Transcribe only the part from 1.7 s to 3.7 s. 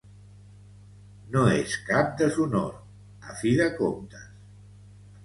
pas cap deshonor, a fi de